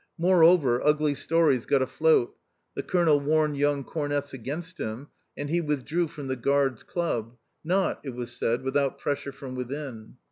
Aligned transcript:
Moreover, 0.17 0.81
ugly 0.83 1.13
stories 1.13 1.67
got 1.67 1.83
afloat; 1.83 2.35
the 2.73 2.81
colonel 2.81 3.19
warned 3.19 3.55
young 3.57 3.83
cornets 3.83 4.33
against 4.33 4.79
him, 4.79 5.09
and 5.37 5.47
he 5.47 5.61
withdrew 5.61 6.07
from 6.07 6.25
the 6.27 6.35
Guards' 6.35 6.81
club, 6.81 7.37
not, 7.63 7.99
it 8.01 8.15
was 8.15 8.31
said, 8.31 8.63
with 8.63 8.75
out 8.75 8.97
pressure 8.97 9.31
from 9.31 9.53
within. 9.53 10.17